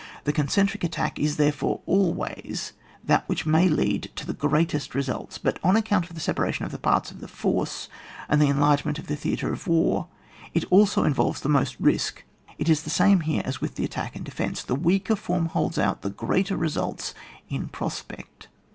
The 0.23 0.33
concentric 0.33 0.83
attack 0.83 1.19
is, 1.19 1.37
therefore, 1.37 1.81
always 1.85 2.73
that 3.03 3.29
which 3.29 3.45
may 3.45 3.69
lead 3.69 4.09
to 4.15 4.25
the 4.25 4.33
greatest 4.33 4.95
results; 4.95 5.37
but 5.37 5.59
on 5.63 5.75
account 5.75 6.09
of 6.09 6.15
the 6.15 6.19
separation 6.19 6.65
of 6.65 6.71
the 6.71 6.79
parts 6.79 7.11
of 7.11 7.19
the 7.19 7.27
force, 7.27 7.87
and 8.27 8.41
the 8.41 8.47
enlargement 8.47 8.97
of 8.97 9.05
the 9.05 9.15
theatre 9.15 9.53
of 9.53 9.67
war, 9.67 10.07
it 10.55 10.63
involves 10.63 10.97
also 10.97 11.33
the 11.43 11.49
most 11.53 11.79
risk; 11.79 12.23
it 12.57 12.67
is 12.67 12.81
the 12.81 12.89
same 12.89 13.19
here 13.19 13.43
as 13.45 13.61
with 13.61 13.77
attack 13.79 14.15
and 14.15 14.25
de 14.25 14.31
fence, 14.31 14.63
the 14.63 14.73
weaker 14.73 15.15
form 15.15 15.45
holds 15.45 15.77
out 15.77 16.01
the 16.01 16.09
greater 16.09 16.57
resiilts 16.57 17.13
in 17.47 17.67
prospect. 17.67 18.47